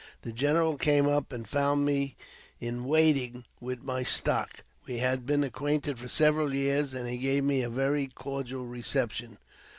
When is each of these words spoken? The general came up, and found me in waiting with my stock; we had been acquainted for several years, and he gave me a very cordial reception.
The 0.23 0.33
general 0.33 0.77
came 0.79 1.07
up, 1.07 1.31
and 1.31 1.47
found 1.47 1.85
me 1.85 2.15
in 2.59 2.85
waiting 2.85 3.45
with 3.59 3.83
my 3.83 4.01
stock; 4.01 4.63
we 4.87 4.97
had 4.97 5.27
been 5.27 5.43
acquainted 5.43 5.99
for 5.99 6.07
several 6.07 6.55
years, 6.55 6.95
and 6.95 7.07
he 7.07 7.17
gave 7.19 7.43
me 7.43 7.61
a 7.61 7.69
very 7.69 8.07
cordial 8.07 8.65
reception. 8.65 9.37